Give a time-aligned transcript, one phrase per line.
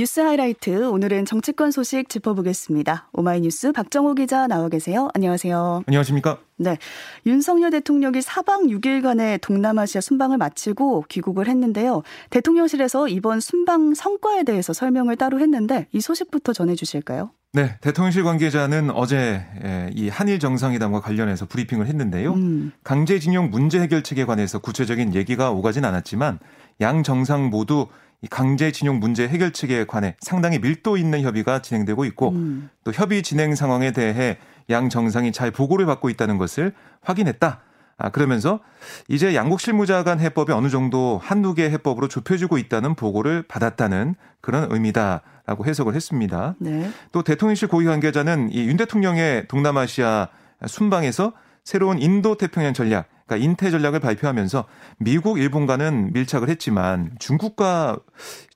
[0.00, 3.10] 뉴스 하이라이트 오늘은 정치권 소식 짚어보겠습니다.
[3.12, 5.10] 오마이뉴스 박정호 기자 나와 계세요.
[5.12, 5.82] 안녕하세요.
[5.86, 6.38] 안녕하십니까?
[6.56, 6.78] 네.
[7.26, 12.02] 윤석열 대통령이 4박 6일간의 동남아시아 순방을 마치고 귀국을 했는데요.
[12.30, 17.32] 대통령실에서 이번 순방 성과에 대해서 설명을 따로 했는데 이 소식부터 전해 주실까요?
[17.52, 19.44] 네, 대통령실 관계자는 어제
[19.92, 22.32] 이 한일 정상회담과 관련해서 브리핑을 했는데요.
[22.32, 22.72] 음.
[22.84, 26.38] 강제징용 문제 해결책에 관해서 구체적인 얘기가 오가진 않았지만
[26.80, 27.88] 양 정상 모두 이
[28.28, 32.68] 강제징용 문제 해결책에 관해 상당히 밀도 있는 협의가 진행되고 있고 음.
[32.84, 34.36] 또 협의 진행 상황에 대해
[34.68, 37.60] 양 정상이 잘 보고를 받고 있다는 것을 확인했다.
[38.02, 38.60] 아, 그러면서
[39.08, 44.68] 이제 양국 실무자 간 해법이 어느 정도 한두 개 해법으로 좁혀지고 있다는 보고를 받았다는 그런
[44.70, 46.54] 의미다라고 해석을 했습니다.
[46.58, 46.90] 네.
[47.12, 50.28] 또 대통령실 고위 관계자는 이 윤 대통령의 동남아시아
[50.66, 51.32] 순방에서
[51.64, 54.64] 새로운 인도 태평양 전략 그러니까 인태 전략을 발표하면서
[54.98, 57.98] 미국, 일본과는 밀착을 했지만 중국과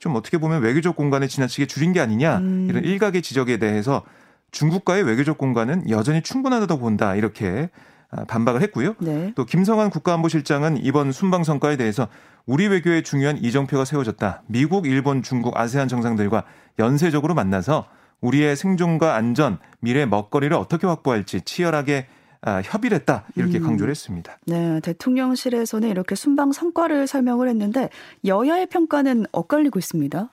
[0.00, 2.66] 좀 어떻게 보면 외교적 공간을 지나치게 줄인 게 아니냐 음.
[2.68, 4.02] 이런 일각의 지적에 대해서
[4.50, 7.70] 중국과의 외교적 공간은 여전히 충분하다고 본다 이렇게
[8.10, 8.94] 아, 반박을 했고요.
[8.98, 9.32] 네.
[9.36, 12.08] 또 김성한 국가안보실장은 이번 순방 성과에 대해서
[12.46, 14.42] 우리 외교에 중요한 이정표가 세워졌다.
[14.48, 16.44] 미국, 일본, 중국, 아세안 정상들과
[16.80, 17.86] 연쇄적으로 만나서
[18.20, 22.22] 우리의 생존과 안전, 미래 먹거리를 어떻게 확보할지 치열하게 아,
[22.64, 23.64] 협의를 했다 이렇게 음.
[23.64, 24.38] 강조를 했습니다.
[24.46, 27.88] 네, 대통령실에서는 이렇게 순방 성과를 설명을 했는데
[28.24, 30.28] 여야의 평가는 엇갈리고 있습니다.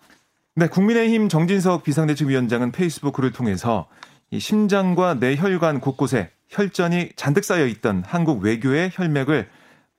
[0.56, 3.88] 네, 국민의힘 정진석 비상대책위원장은 페이스북 글을 통해서
[4.32, 9.48] 이 심장과 뇌혈관 곳곳에 혈전이 잔뜩 쌓여 있던 한국 외교의 혈맥을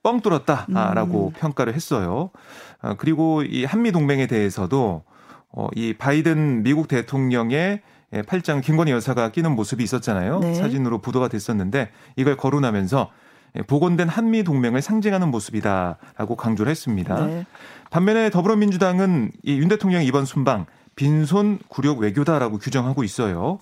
[0.03, 1.33] 뻥 뚫었다라고 음.
[1.39, 2.29] 평가를 했어요.
[2.81, 5.03] 아, 그리고 이 한미 동맹에 대해서도
[5.49, 7.81] 어, 이 바이든 미국 대통령의 예,
[8.21, 10.39] 팔짱 김건희 여사가 끼는 모습이 있었잖아요.
[10.39, 10.53] 네.
[10.53, 13.09] 사진으로 보도가 됐었는데 이걸 거론하면서
[13.55, 17.25] 예, 복원된 한미 동맹을 상징하는 모습이다라고 강조를 했습니다.
[17.25, 17.45] 네.
[17.89, 20.65] 반면에 더불어민주당은 이윤 대통령 이번 순방
[20.95, 23.59] 빈손 굴욕 외교다라고 규정하고 있어요.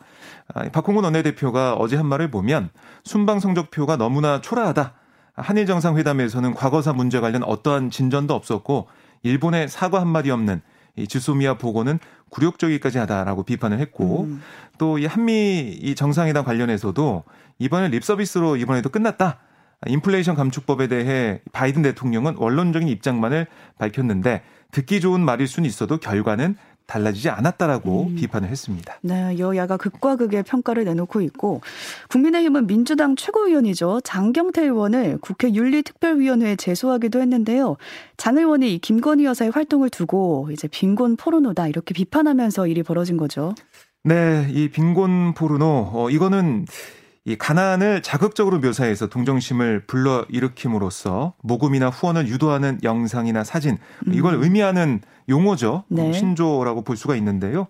[0.53, 2.69] 아, 박홍근 원내대표가 어제 한 말을 보면
[3.03, 4.93] 순방 성적표가 너무나 초라하다.
[5.35, 8.87] 한일 정상회담에서는 과거사 문제 관련 어떠한 진전도 없었고
[9.23, 10.61] 일본의 사과 한마디 없는
[10.95, 14.41] 이 지소미아 보고는 굴욕적이기까지 하다라고 비판을 했고 음.
[14.77, 17.23] 또이 한미 이 정상회담 관련해서도
[17.59, 19.39] 이번에 립서비스로 이번에도 끝났다.
[19.87, 23.47] 인플레이션 감축법에 대해 바이든 대통령은 원론적인 입장만을
[23.79, 26.55] 밝혔는데 듣기 좋은 말일 수는 있어도 결과는
[26.85, 28.15] 달라지지 않았다라고 음.
[28.15, 28.99] 비판을 했습니다.
[29.01, 31.61] 네, 여야가 극과 극의 평가를 내놓고 있고
[32.09, 34.01] 국민의힘은 민주당 최고위원이죠.
[34.03, 37.77] 장경태 의원을 국회 윤리특별위원회에 제소하기도 했는데요.
[38.17, 43.55] 장 의원이 김건희 여사의 활동을 두고 이제 빈곤 포르노다 이렇게 비판하면서 일이 벌어진 거죠.
[44.03, 46.65] 네, 이 빈곤 포르노 어 이거는
[47.23, 53.77] 이 가난을 자극적으로 묘사해서 동정심을 불러 일으킴으로써 모금이나 후원을 유도하는 영상이나 사진
[54.11, 54.43] 이걸 음.
[54.43, 55.85] 의미하는 용어죠.
[55.87, 56.13] 네.
[56.13, 57.67] 신조라고 볼 수가 있는데요.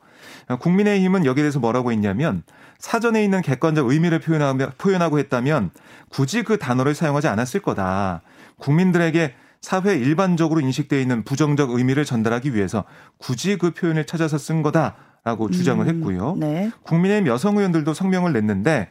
[0.60, 2.44] 국민의힘은 여기에 대해서 뭐라고 했냐면
[2.80, 5.72] 사전에 있는 객관적 의미를 표현하고 했다면
[6.10, 8.22] 굳이 그 단어를 사용하지 않았을 거다.
[8.58, 12.84] 국민들에게 사회 일반적으로 인식되어 있는 부정적 의미를 전달하기 위해서
[13.18, 15.96] 굳이 그 표현을 찾아서 쓴 거다라고 주장을 음.
[15.96, 16.36] 했고요.
[16.38, 16.72] 네.
[16.84, 18.90] 국민의힘 여성 의원들도 성명을 냈는데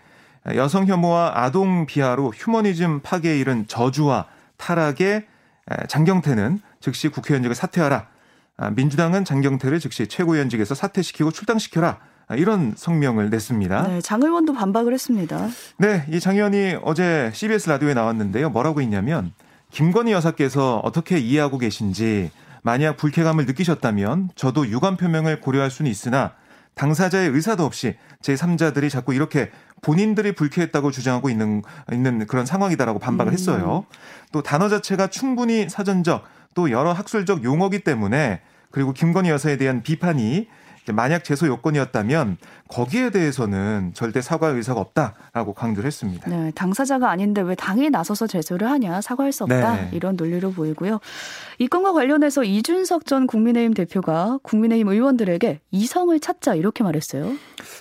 [0.55, 4.27] 여성 혐오와 아동 비하로 휴머니즘 파괴에 이른 저주와
[4.57, 5.27] 타락에
[5.89, 8.07] 장경태는 즉시 국회의원직을 사퇴하라.
[8.61, 11.99] 아, 민주당은 장경태를 즉시 최고위원직에서 사퇴시키고 출당시켜라.
[12.29, 13.89] 아, 이런 성명을 냈습니다.
[13.89, 15.49] 네, 장 의원도 반박을 했습니다.
[15.79, 18.51] 네, 이 장 의원이 어제 CBS 라디오에 나왔는데요.
[18.51, 19.33] 뭐라고 했냐면
[19.73, 22.31] 김건희 여사께서 어떻게 이해하고 계신지
[22.63, 26.35] 만약 불쾌감을 느끼셨다면 저도 유감 표명을 고려할 수는 있으나
[26.75, 29.51] 당사자의 의사도 없이 제3자들이 자꾸 이렇게
[29.83, 33.35] 본인들이 불쾌했다고 주장하고 있는 있는 그런 상황이다라고 반박을 음.
[33.35, 33.87] 했어요.
[34.33, 36.25] 또 단어 자체가 충분히 사전적
[36.55, 38.41] 또 여러 학술적 용어기 때문에
[38.71, 40.49] 그리고 김건희 여사에 대한 비판이
[40.93, 42.37] 만약 제소 요건이었다면
[42.69, 46.29] 거기에 대해서는 절대 사과 의사가 없다라고 강조를 했습니다.
[46.29, 49.91] 네, 당사자가 아닌데 왜 당이 나서서 제소를 하냐 사과할 수 없다 네.
[49.93, 51.01] 이런 논리로 보이고요.
[51.59, 57.33] 이 건과 관련해서 이준석 전 국민의힘 대표가 국민의힘 의원들에게 이성을 찾자 이렇게 말했어요.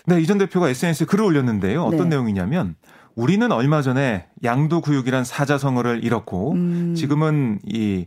[0.05, 1.83] 네, 이 전 대표가 SNS에 글을 올렸는데요.
[1.83, 2.15] 어떤 네.
[2.15, 2.75] 내용이냐면
[3.19, 6.95] 우리는 얼마 전에 양도구육이란 사자성어를 잃었고 음.
[6.95, 8.05] 지금은 이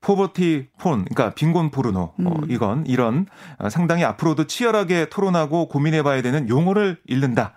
[0.00, 2.26] Poverty porn, 그러니까 빈곤 포르노, 어, 음.
[2.26, 3.26] 어, 이건 이런
[3.58, 7.52] 어, 상당히 앞으로도 치열하게 토론하고 고민해봐야 되는 용어로 읽힌다.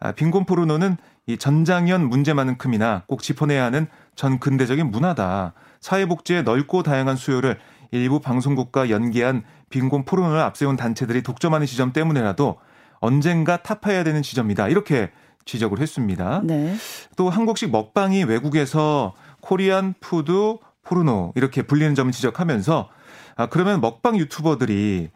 [0.00, 0.96] 아, 빈곤 포르노는
[1.28, 5.52] 이 전장연 문제만큼이나 꼭 짚어내야 하는 전 근대적인 문화다.
[5.80, 7.58] 사회복지의 넓고 다양한 수요를
[7.92, 12.58] 일부 방송국과 연계한 빈곤 포르노를 앞세운 단체들이 독점하는 지점 때문에라도
[13.00, 14.68] 언젠가 타파해야 되는 지점이다.
[14.68, 15.12] 이렇게
[15.48, 16.42] 지적을 했습니다.
[16.44, 16.76] 네.
[17.16, 22.88] 또 한국식 먹방이 외국에서 Korean food 포르노 이렇게 불리는 점을 지적하면서
[23.36, 25.08] 아 그러면 먹방 유튜버들이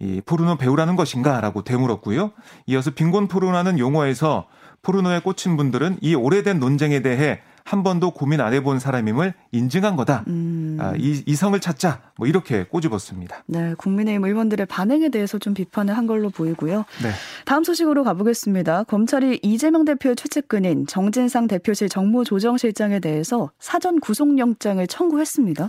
[0.00, 2.32] 이 포르노 배우라는 것인가라고 되물었고요.
[2.66, 4.46] 이어서 빈곤 포르노라는 용어에서
[4.82, 10.22] 포르노에 꽂힌 분들은 이 오래된 논쟁에 대해 한 번도 고민 안 해본 사람임을 인증한 거다.
[10.28, 10.78] 음.
[10.80, 12.00] 아, 이, 이성을 찾자.
[12.16, 13.42] 뭐 이렇게 꼬집었습니다.
[13.46, 16.84] 네, 국민의힘 의원들의 반응에 대해서 좀 비판을 한 걸로 보이고요.
[17.02, 17.10] 네.
[17.44, 18.84] 다음 소식으로 가보겠습니다.
[18.84, 25.68] 검찰이 이재명 대표의 최측근인 정진상 대표실 정무조정실장에 대해서 사전 구속영장을 청구했습니다.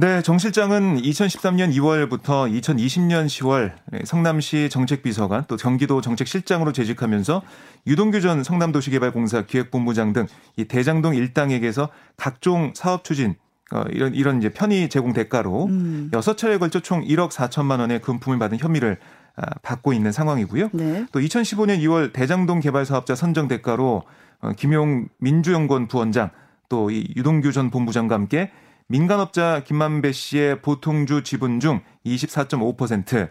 [0.00, 3.72] 네, 정 실장은 2013년 2월부터 2020년 10월
[4.06, 7.42] 성남시 정책비서관 또 경기도 정책실장으로 재직하면서
[7.88, 13.34] 유동규 전 성남도시개발공사 기획본부장 등 이 대장동 일당에게서 각종 사업 추진
[13.72, 16.10] 어, 이런 이런 이제 편의 제공 대가로 음.
[16.12, 18.98] 6차례에 걸쳐 총 1억 4천만 원의 금품을 받은 혐의를
[19.34, 20.70] 아, 받고 있는 상황이고요.
[20.74, 21.06] 네.
[21.10, 24.04] 또 2015년 2월 대장동 개발 사업자 선정 대가로
[24.40, 26.30] 어, 김용 민주연구원 부원장
[26.68, 28.52] 또 이 유동규 전 본부장과 함께
[28.88, 33.30] 민간업자 김만배 씨의 보통주 지분 중 24.5%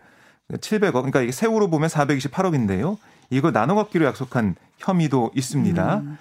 [0.54, 2.98] 700억 그러니까 이게 세후로 보면 428억인데요.
[3.30, 5.98] 이거 나눠 갖기로 약속한 혐의도 있습니다.
[5.98, 6.18] 음.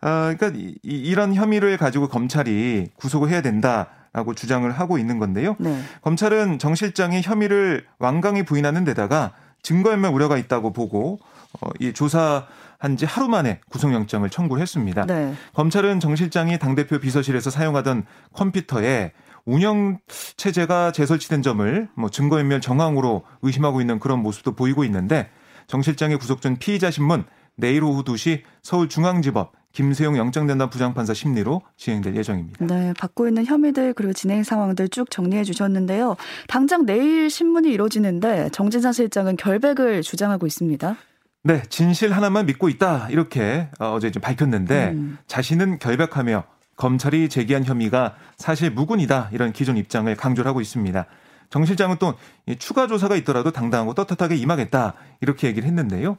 [0.00, 5.56] 아, 그러니까 이, 이런 혐의를 가지고 검찰이 구속을 해야 된다 라고 주장을 하고 있는 건데요.
[5.58, 5.80] 네.
[6.02, 9.32] 검찰은 정 실장이 혐의를 완강히 부인하는 데다가
[9.62, 11.18] 증거인멸 우려가 있다고 보고
[11.60, 12.46] 어, 이 조사
[12.82, 15.06] 한 지 하루 만에 구속영장을 청구를 했습니다.
[15.06, 15.32] 네.
[15.54, 19.12] 검찰은 정 실장이 당대표 비서실에서 사용하던 컴퓨터에
[19.44, 19.98] 운영
[20.36, 25.30] 체제가 재설치된 점을 뭐 증거인멸 정황으로 의심하고 있는 그런 모습도 보이고 있는데
[25.68, 27.24] 정 실장의 구속 전 피의자 신문
[27.54, 32.66] 내일 오후 2시 서울중앙지법 김세용 영장전담 부장판사 심리로 진행될 예정입니다.
[32.66, 36.16] 네, 받고 있는 혐의들 그리고 진행 상황들 쭉 정리해 주셨는데요.
[36.48, 40.96] 당장 내일 신문이 이루어지는데 정진상 실장은 결백을 주장하고 있습니다.
[41.44, 45.18] 네, 진실 하나만 믿고 있다 이렇게 어, 어제 좀 밝혔는데 음.
[45.26, 46.44] 자신은 결백하며
[46.76, 51.04] 검찰이 제기한 혐의가 사실 무근이다 이런 기존 입장을 강조를 하고 있습니다.
[51.52, 52.14] 정 실장은 또
[52.58, 56.16] 추가 조사가 있더라도 당당하고 떳떳하게 임하겠다 이렇게 얘기를 했는데요.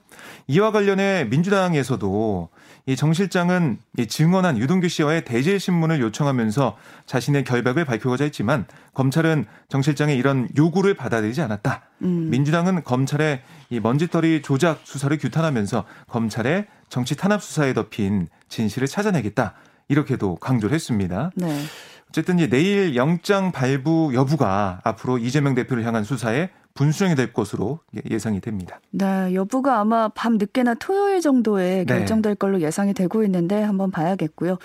[0.47, 2.49] 이와 관련해 민주당에서도
[2.85, 9.45] 이 정 실장은 이 증언한 유동규 씨와의 대질 신문을 요청하면서 자신의 결백을 밝히고자 했지만 검찰은
[9.69, 11.81] 정 실장의 이런 요구를 받아들이지 않았다.
[12.01, 12.29] 음.
[12.29, 19.53] 민주당은 검찰의 이 먼지떨이 조작 수사를 규탄하면서 검찰의 정치 탄압 수사에 덮인 진실을 찾아내겠다.
[19.87, 21.31] 이렇게도 강조를 했습니다.
[21.35, 21.63] 네.
[22.13, 27.79] 어쨌든 이제 내일 영장 발부 여부가 앞으로 이재명 대표를 향한 수사에 분수령이 될 것으로
[28.11, 28.79] 예상이 됩니다.
[28.91, 31.85] 네, 여부가 아마 밤 늦게나 토요일 정도에 네.
[31.85, 32.37] 결정될 네.
[32.37, 34.59] 걸로 예상이 되고 있는데 한번 봐야겠고요.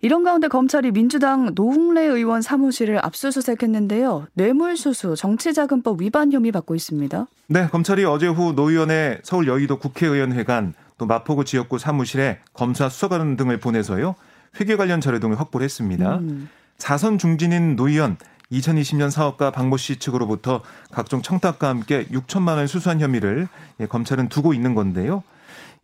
[0.00, 4.28] 이런 가운데 검찰이 민주당 노웅래 의원 사무실을 압수수색했는데요.
[4.32, 7.26] 뇌물수수, 정치자금법 위반 혐의 받고 있습니다.
[7.48, 13.36] 네, 검찰이 어제 오후 노 의원의 서울 여의도 국회의원회관 또 마포구 지역구 사무실에 검사 수사관
[13.36, 14.14] 등을 보내서요.
[14.58, 16.16] 회계 관련 자료 등을 확보를 했습니다.
[16.16, 16.48] 음.
[16.78, 18.16] 사선 중진인 노 의원
[18.52, 23.48] 2020년 사업가 박모 씨 측으로부터 각종 청탁과 함께 6천만 원 수수한 혐의를
[23.80, 25.22] 예, 검찰은 두고 있는 건데요.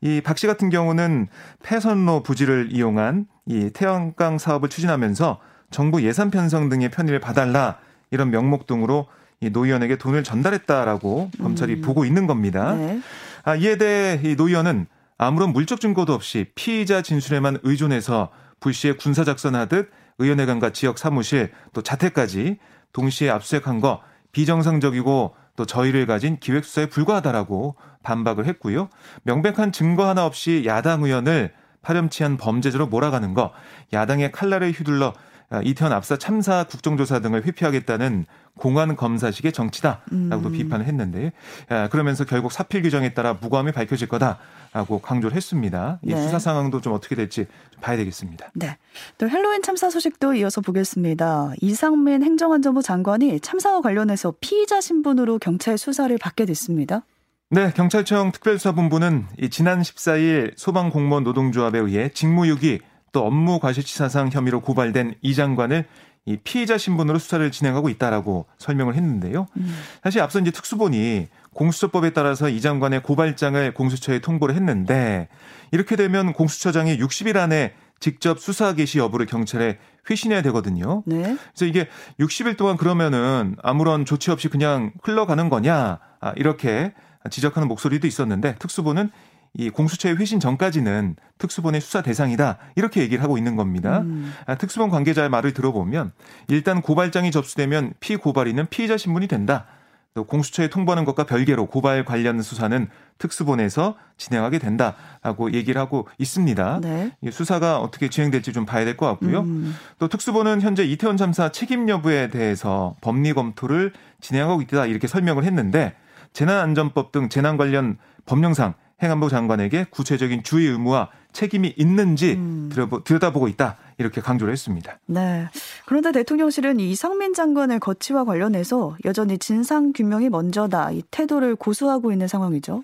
[0.00, 1.28] 이 박 씨 같은 경우는
[1.62, 7.78] 폐선로 부지를 이용한 이 태양광 사업을 추진하면서 정부 예산 편성 등의 편의를 봐달라
[8.10, 9.08] 이런 명목 등으로
[9.40, 11.80] 이노 의원에게 돈을 전달했다라고 검찰이 음.
[11.82, 12.74] 보고 있는 겁니다.
[12.74, 13.00] 네.
[13.42, 14.86] 아, 이에 대해 이노 의원은
[15.18, 18.30] 아무런 물적 증거도 없이 피의자 진술에만 의존해서
[18.60, 22.58] 불시에 군사 작전하듯 의원회관과 지역 사무실 또 자택까지
[22.92, 24.00] 동시에 압수수색한 거
[24.32, 28.88] 비정상적이고 또 저희를 가진 기획수사에 불과하다라고 반박을 했고요.
[29.22, 31.52] 명백한 증거 하나 없이 야당 의원을
[31.82, 33.52] 파렴치한 범죄자로 몰아가는 거,
[33.92, 35.12] 야당의 칼날을 휘둘러
[35.50, 38.24] 아, 이태원 압사 참사 국정조사 등을 회피하겠다는
[38.56, 40.52] 공안 검사식의 정치다라고도 음.
[40.52, 41.32] 비판을 했는데
[41.68, 44.38] 아, 그러면서 결국 사필 규정에 따라 무고함이 밝혀질 거다
[44.74, 46.00] 라고 강조를 했습니다.
[46.02, 46.20] 이 네.
[46.20, 48.50] 수사 상황도 좀 어떻게 될지 좀 봐야 되겠습니다.
[48.54, 48.76] 네.
[49.18, 51.52] 또 헬로윈 참사 소식도 이어서 보겠습니다.
[51.60, 57.02] 이상민 행정안전부 장관이 참사와 관련해서 피의자 신분으로 경찰 수사를 받게 됐습니다.
[57.50, 62.80] 네, 경찰청 특별수사본부는 지난 14일 소방공무원 노동조합에 의해 직무유기
[63.12, 65.84] 또 업무 과실치사상 혐의로 고발된 이 장관을
[66.26, 69.46] 이 피해자 신분으로 수사를 진행하고 있다라고 설명을 했는데요.
[69.56, 69.76] 음.
[70.02, 75.28] 사실 앞서 이제 특수본이 공수처법에 따라서 이 장관의 고발장을 공수처에 통보를 했는데
[75.70, 79.78] 이렇게 되면 공수처장이 60일 안에 직접 수사 개시 여부를 경찰에
[80.10, 81.02] 회신해야 되거든요.
[81.06, 81.22] 네.
[81.22, 81.88] 그래서 이게
[82.20, 86.92] 60일 동안 그러면은 아무런 조치 없이 그냥 흘러가는 거냐 아, 이렇게
[87.30, 89.10] 지적하는 목소리도 있었는데 특수본은
[89.56, 94.00] 이 공수처의 회신 전까지는 특수본의 수사 대상이다 이렇게 얘기를 하고 있는 겁니다.
[94.00, 94.34] 음.
[94.46, 96.12] 아, 특수본 관계자의 말을 들어보면
[96.48, 99.66] 일단 고발장이 접수되면 피고발인은 피의자 신분이 된다.
[100.14, 106.80] 또 공수처에 통보하는 것과 별개로 고발 관련 수사는 특수본에서 진행하게 된다라고 얘기를 하고 있습니다.
[106.82, 107.10] 네.
[107.32, 109.40] 수사가 어떻게 진행될지 좀 봐야 될 것 같고요.
[109.40, 109.74] 음.
[109.98, 115.96] 또 특수본은 현재 이태원 참사 책임 여부에 대해서 법리 검토를 진행하고 있다 이렇게 설명을 했는데
[116.32, 122.70] 재난안전법 등 재난 관련 법령상 행안부 장관에게 구체적인 주의 의무와 책임이 있는지 음.
[123.04, 123.76] 들여다보고 있다.
[123.98, 124.98] 이렇게 강조를 했습니다.
[125.06, 125.48] 네.
[125.84, 130.92] 그런데 대통령실은 이상민 장관의 거취와 관련해서 여전히 진상 규명이 먼저다.
[130.92, 132.82] 이 태도를 고수하고 있는 상황이죠.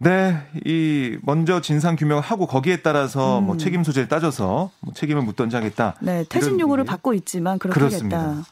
[0.00, 3.46] 네, 이 먼저 진상 규명을 하고 거기에 따라서 뭐 음.
[3.46, 5.94] 뭐 책임 소재를 따져서 뭐 책임을 묻던지 하겠다.
[6.00, 8.44] 네, 퇴진 요구를 받고 있지만 그렇습니다.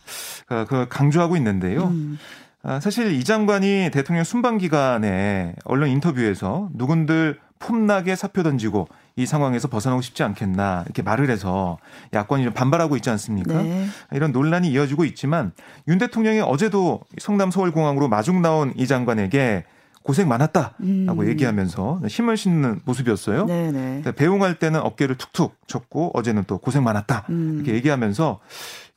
[0.47, 1.85] 그걸 강조하고 있는데요.
[1.85, 2.19] 음.
[2.65, 9.69] 아, 사실 이 장관이 대통령 순방 기간에 언론 인터뷰에서 누군들 폼나게 사표 던지고 이 상황에서
[9.69, 11.79] 벗어나고 싶지 않겠나 이렇게 말을 해서
[12.13, 13.63] 야권이 반발하고 있지 않습니까?
[13.63, 13.87] 네.
[14.13, 15.53] 이런 논란이 이어지고 있지만
[15.89, 19.65] 윤 대통령이 어제도 성남 서울공항으로 마중 나온 이 장관에게
[20.03, 21.29] 고생 많았다라고 음.
[21.29, 23.47] 얘기하면서 힘을 싣는 모습이었어요.
[23.47, 24.03] 네네.
[24.05, 24.13] 네.
[24.13, 27.55] 배웅할 때는 어깨를 툭툭 쳤고 어제는 또 고생 많았다 음.
[27.57, 28.39] 이렇게 얘기하면서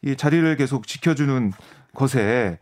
[0.04, 1.52] 이 자리를 계속 지켜주는
[1.96, 2.60] 것에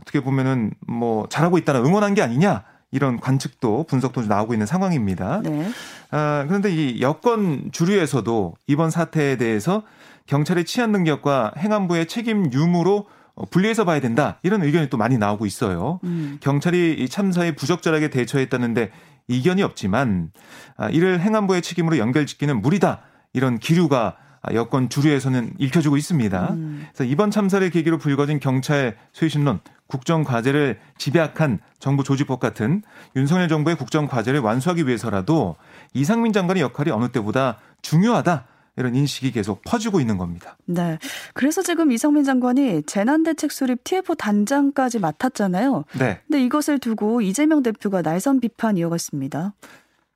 [0.00, 5.42] 어떻게 보면은 뭐 잘하고 있다는 응원한 게 아니냐 이런 관측도 분석도 나오고 있는 상황입니다.
[5.42, 5.68] 네.
[6.10, 9.82] 아, 그런데 이 여권 주류에서도 이번 사태에 대해서
[10.26, 13.06] 경찰의 치안 능력과 행안부의 책임 유무로
[13.50, 16.00] 분리해서 봐야 된다 이런 의견이 또 많이 나오고 있어요.
[16.04, 16.38] 음.
[16.40, 18.90] 경찰이 이 참사에 부적절하게 대처했다는데
[19.28, 20.30] 이견이 없지만
[20.76, 23.02] 아, 이를 행안부의 책임으로 연결짓기는 무리다
[23.32, 24.16] 이런 기류가
[24.54, 26.52] 여권 주류에서는 읽혀지고 있습니다.
[26.52, 26.86] 음.
[26.92, 32.82] 그래서 이번 참사를 계기로 불거진 경찰 쇄신론, 국정 과제를 집약한 정부 조직법 같은
[33.16, 35.56] 윤석열 정부의 국정 과제를 완수하기 위해서라도
[35.94, 38.44] 이상민 장관의 역할이 어느 때보다 중요하다.
[38.76, 40.56] 이런 인식이 계속 퍼지고 있는 겁니다.
[40.64, 40.98] 네.
[41.34, 45.84] 그래서 지금 이상민 장관이 재난대책 수립 TF 단장까지 맡았잖아요.
[45.98, 46.20] 네.
[46.28, 49.54] 근데 이것을 두고 이재명 대표가 날선 비판 이어갔습니다.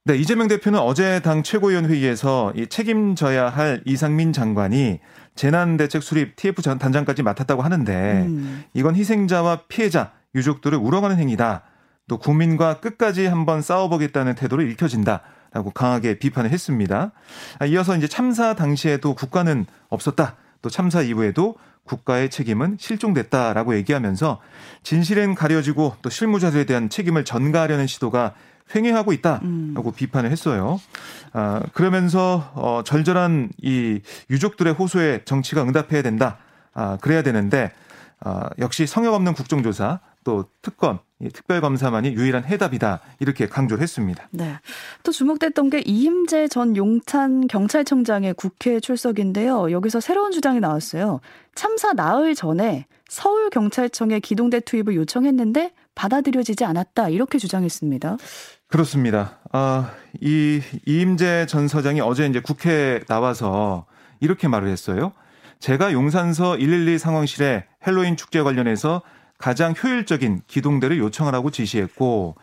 [0.05, 4.99] 네, 이재명 대표는 어제 당 최고위원 회의에서 이 책임져야 할 이상민 장관이
[5.37, 8.65] 재난대책 수립 TF 단장까지 맡았다고 하는데 음.
[8.75, 11.63] 이건 희생자와 피해자, 유족들을 우러가는 행위다.
[12.09, 15.23] 또 국민과 끝까지 한번 싸워보겠다는 태도로 읽혀진다.
[15.53, 17.13] 라고 강하게 비판을 했습니다.
[17.61, 20.35] 아, 이어서 이제 참사 당시에도 국가는 없었다.
[20.63, 21.55] 또 참사 이후에도
[21.85, 24.41] 국가의 책임은 실종됐다라고 얘기하면서
[24.83, 28.35] 진실은 가려지고 또 실무자들에 대한 책임을 전가하려는 시도가
[28.75, 29.93] 횡행하고 있다라고 음.
[29.95, 30.81] 비판을 했어요.
[31.33, 34.01] 아, 그러면서 어, 절절한 이
[34.31, 36.39] 유족들의 호소에 정치가 응답해야 된다.
[36.75, 37.73] 아, 그래야 되는데
[38.21, 41.01] 아, 역시 성역 없는 국정조사 또 특검
[41.33, 44.29] 특별검사만이 유일한 해답이다 이렇게 강조를 했습니다.
[44.31, 44.57] 네.
[45.03, 49.71] 또 주목됐던 게 이임재 전 용찬 경찰청장의 국회 출석인데요.
[49.71, 51.21] 여기서 새로운 주장이 나왔어요.
[51.55, 58.17] 참사 나흘 전에 서울 경찰청에 기동대 투입을 요청했는데 받아들여지지 않았다 이렇게 주장했습니다.
[58.73, 59.39] 그렇습니다.
[59.53, 63.85] 아, 이 이임재 전 서장이 어제 이제 국회에 나와서
[64.19, 65.13] 이렇게 말을 했어요.
[65.59, 69.03] 제가 용산서 112 상황실에 헬로윈 축제 관련해서
[69.37, 72.37] 가장 효율적인 기동대를 요청하라고 지시했고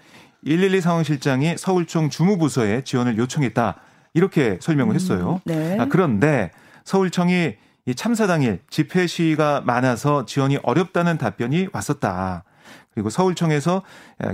[0.45, 3.77] 112 상황실장이 서울청 주무부서에 지원을 요청했다.
[4.13, 5.41] 이렇게 설명을 했어요.
[5.47, 5.79] 음, 네.
[5.79, 6.51] 아, 그런데
[6.83, 7.55] 서울청이
[7.87, 12.43] 이 참사 당일 집회 시위가 많아서 지원이 어렵다는 답변이 왔었다.
[12.93, 13.83] 그리고 서울청에서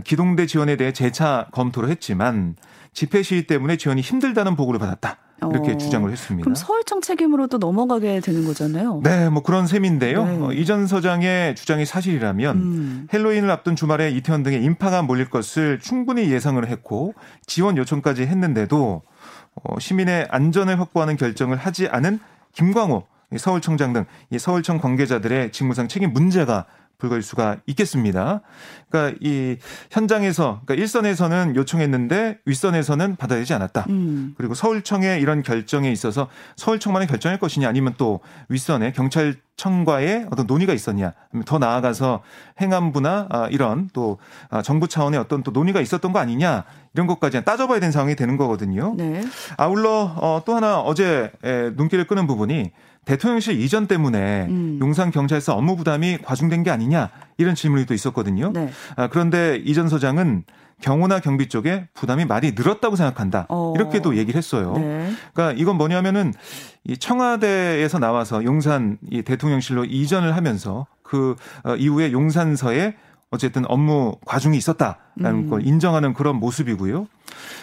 [0.03, 2.55] 기동대 지원에 대해 재차 검토를 했지만
[2.93, 5.17] 집회 시위 때문에 지원이 힘들다는 보고를 받았다.
[5.51, 6.43] 이렇게 어, 주장을 했습니다.
[6.43, 9.01] 그럼 서울청 책임으로도 넘어가게 되는 거잖아요.
[9.03, 10.25] 네, 뭐 그런 셈인데요.
[10.25, 10.39] 네.
[10.41, 13.07] 어, 이전 서장의 주장이 사실이라면 음.
[13.13, 17.13] 헬로윈을 앞둔 주말에 이태원 등에 인파가 몰릴 것을 충분히 예상을 했고
[17.45, 19.01] 지원 요청까지 했는데도
[19.55, 22.19] 어, 시민의 안전을 확보하는 결정을 하지 않은
[22.53, 26.65] 김광호 서울청장 등이 서울청 관계자들의 직무상 책임 문제가
[26.97, 28.41] 불거질 수가 있겠습니다.
[28.89, 29.57] 그러니까 이
[29.91, 33.85] 현장에서 그러니까 일선에서는 요청했는데 윗선에서는 받아들이지 않았다.
[33.89, 34.33] 음.
[34.37, 40.73] 그리고 서울청의 이런 결정에 있어서 서울청만의 결정일 것이냐 아니면 또 윗선에 경찰 청과의 어떤 논의가
[40.73, 41.13] 있었냐
[41.45, 42.21] 더 나아가서
[42.59, 44.17] 행안부나 아, 이런 또
[44.49, 48.37] 아, 정부 차원의 어떤 또 논의가 있었던 거 아니냐 이런 것까지 따져봐야 되는 상황이 되는
[48.37, 48.95] 거거든요.
[48.97, 49.23] 네.
[49.57, 51.31] 아울러 어, 또 하나 어제
[51.75, 52.71] 눈길을 끄는 부분이
[53.05, 54.79] 대통령실 이전 때문에 음.
[54.81, 58.51] 용산 경찰서 업무 부담이 과중된 게 아니냐 이런 질문이 또 있었거든요.
[58.51, 58.71] 네.
[58.95, 60.43] 아, 그런데 이전 소장은
[60.81, 63.45] 경호나 경비 쪽에 부담이 많이 늘었다고 생각한다.
[63.49, 63.73] 어.
[63.75, 64.73] 이렇게 도 얘기를 했어요.
[64.77, 65.11] 네.
[65.33, 66.33] 그러니까 이건 뭐냐면은
[66.83, 72.95] 이 청와대에서 나와서 용산 이 대통령실로 이전을 하면서 그 어, 이후에 용산서에
[73.35, 75.49] 어쨌든 업무 과중이 있었다라는 음.
[75.49, 77.07] 걸 인정하는 그런 모습이고요.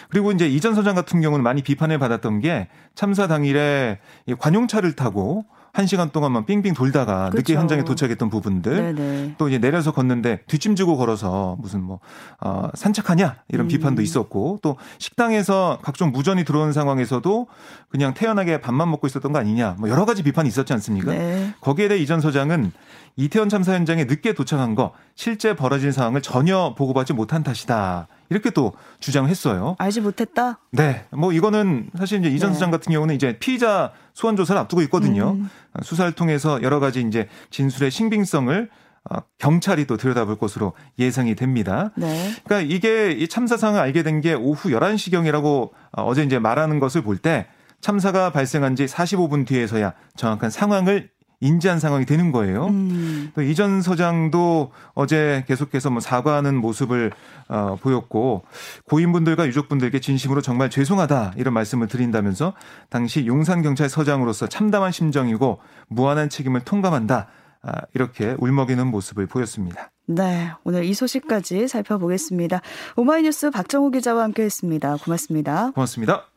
[0.09, 3.99] 그리고 이제 이전 서장 같은 경우는 많이 비판을 받았던 게 참사 당일에
[4.39, 7.37] 관용차를 타고 한 시간 동안만 빙빙 돌다가 그렇죠.
[7.37, 9.35] 늦게 현장에 도착했던 부분들 네네.
[9.39, 11.99] 또 이제 내려서 걷는데 뒷짐지고 걸어서 무슨 뭐
[12.39, 13.67] 어, 산책하냐 이런 음.
[13.69, 17.47] 비판도 있었고 또 식당에서 각종 무전이 들어온 상황에서도
[17.89, 21.11] 그냥 태연하게 밥만 먹고 있었던 거 아니냐 뭐 여러 가지 비판이 있었지 않습니까?
[21.11, 21.55] 네.
[21.59, 22.71] 거기에 대해 이전 소장은
[23.15, 28.07] 이태원 참사 현장에 늦게 도착한 거 실제 벌어진 상황을 전혀 보고받지 못한 탓이다.
[28.33, 29.75] 이렇게 또 주장했어요.
[29.79, 30.59] 알지 못했다?
[30.71, 31.05] 네.
[31.11, 32.53] 뭐 이거는 사실 이제 이전 네.
[32.55, 35.31] 수장 같은 경우는 이제 피의자 소환 조사를 앞두고 있거든요.
[35.33, 35.49] 음.
[35.83, 38.69] 수사를 통해서 여러 가지 이제 진술의 신빙성을
[39.11, 41.91] 어, 경찰이 또 들여다볼 것으로 예상이 됩니다.
[41.97, 42.31] 네.
[42.45, 46.79] 그러니까 이게 이 참사 상을 알게 된 게 오후 11시 경이라고 어, 어제 이제 말하는
[46.79, 47.47] 것을 볼 때
[47.81, 51.09] 참사가 발생한 지 45분 뒤에서야 정확한 상황을
[51.43, 52.67] 인지한 상황이 되는 거예요.
[52.67, 53.31] 음.
[53.35, 57.11] 또 이전 소장도 어제 계속해서 뭐 사과하는 모습을
[57.49, 58.43] 어, 보였고
[58.85, 62.53] 고인분들과 유족분들께 진심으로 정말 죄송하다 이런 말씀을 드린다면서
[62.89, 67.27] 당시 용산 경찰서장으로서 참담한 심정이고 무한한 책임을 통감한다.
[67.65, 69.89] 아, 이렇게 울먹이는 모습을 보였습니다.
[70.05, 72.59] 네, 오늘 이 소식까지 살펴보겠습니다.
[72.97, 74.97] 오마이뉴스 박정우 기자와 함께했습니다.
[74.97, 75.71] 고맙습니다.
[75.71, 76.32] 고맙습니다.